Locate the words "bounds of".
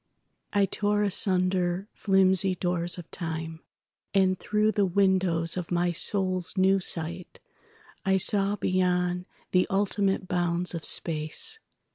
10.27-10.85